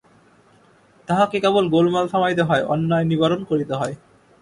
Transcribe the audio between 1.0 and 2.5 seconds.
তাহাকে কেবল গোলমাল থামাইতে